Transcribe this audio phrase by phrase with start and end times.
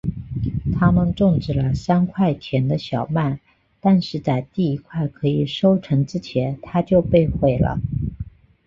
[0.75, 3.39] 他们种植了三块田的小麦
[3.79, 7.79] 但是在第一块可以收成之前它就被毁了。